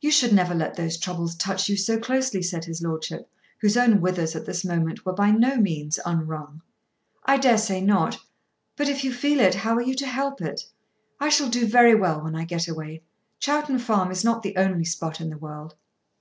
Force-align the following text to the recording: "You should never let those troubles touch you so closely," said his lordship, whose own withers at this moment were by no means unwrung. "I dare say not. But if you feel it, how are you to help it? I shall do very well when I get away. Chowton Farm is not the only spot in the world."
"You 0.00 0.12
should 0.12 0.32
never 0.32 0.54
let 0.54 0.76
those 0.76 0.96
troubles 0.96 1.34
touch 1.34 1.68
you 1.68 1.76
so 1.76 1.98
closely," 1.98 2.40
said 2.40 2.64
his 2.66 2.82
lordship, 2.82 3.28
whose 3.60 3.76
own 3.76 4.00
withers 4.00 4.36
at 4.36 4.46
this 4.46 4.64
moment 4.64 5.04
were 5.04 5.12
by 5.12 5.32
no 5.32 5.56
means 5.56 5.98
unwrung. 6.06 6.62
"I 7.24 7.36
dare 7.38 7.58
say 7.58 7.80
not. 7.80 8.16
But 8.76 8.88
if 8.88 9.02
you 9.02 9.12
feel 9.12 9.40
it, 9.40 9.56
how 9.56 9.74
are 9.74 9.82
you 9.82 9.96
to 9.96 10.06
help 10.06 10.40
it? 10.40 10.66
I 11.18 11.30
shall 11.30 11.48
do 11.48 11.66
very 11.66 11.96
well 11.96 12.22
when 12.22 12.36
I 12.36 12.44
get 12.44 12.68
away. 12.68 13.02
Chowton 13.40 13.80
Farm 13.80 14.12
is 14.12 14.22
not 14.22 14.44
the 14.44 14.56
only 14.56 14.84
spot 14.84 15.20
in 15.20 15.30
the 15.30 15.36
world." 15.36 15.74